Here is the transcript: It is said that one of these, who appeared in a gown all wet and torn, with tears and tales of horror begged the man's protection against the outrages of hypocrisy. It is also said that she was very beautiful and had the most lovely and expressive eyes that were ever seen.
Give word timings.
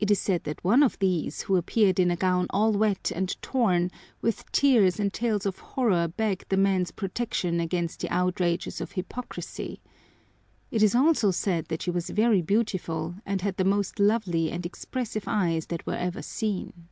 It 0.00 0.10
is 0.10 0.18
said 0.18 0.42
that 0.42 0.64
one 0.64 0.82
of 0.82 0.98
these, 0.98 1.42
who 1.42 1.54
appeared 1.54 2.00
in 2.00 2.10
a 2.10 2.16
gown 2.16 2.48
all 2.50 2.72
wet 2.72 3.12
and 3.14 3.40
torn, 3.40 3.92
with 4.20 4.50
tears 4.50 4.98
and 4.98 5.12
tales 5.14 5.46
of 5.46 5.60
horror 5.60 6.08
begged 6.08 6.46
the 6.48 6.56
man's 6.56 6.90
protection 6.90 7.60
against 7.60 8.00
the 8.00 8.08
outrages 8.12 8.80
of 8.80 8.90
hypocrisy. 8.98 9.80
It 10.72 10.82
is 10.82 10.96
also 10.96 11.30
said 11.30 11.66
that 11.66 11.82
she 11.82 11.90
was 11.92 12.10
very 12.10 12.42
beautiful 12.42 13.14
and 13.24 13.40
had 13.42 13.58
the 13.58 13.64
most 13.64 14.00
lovely 14.00 14.50
and 14.50 14.66
expressive 14.66 15.22
eyes 15.28 15.66
that 15.66 15.86
were 15.86 15.94
ever 15.94 16.20
seen. 16.20 16.88